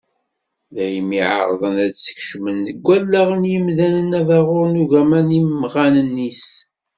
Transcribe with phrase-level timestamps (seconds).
[0.75, 6.45] Daymi i εerrḍen ad skecmen deg wallaɣen n yimdanen abaɣur n ugama d yimɣan-is.